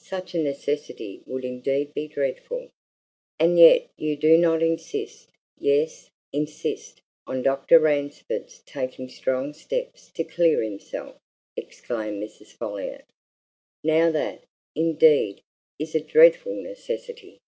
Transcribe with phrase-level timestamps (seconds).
[0.00, 2.70] "Such a necessity would indeed be dreadful."
[3.38, 7.02] "And yet you do not insist yes, insist!
[7.26, 7.78] on Dr.
[7.78, 11.20] Ransford's taking strong steps to clear himself!"
[11.58, 12.52] exclaimed Mrs.
[12.54, 13.04] Folliot.
[13.84, 14.44] "Now that,
[14.74, 15.42] indeed,
[15.78, 17.40] is a dreadful necessity!"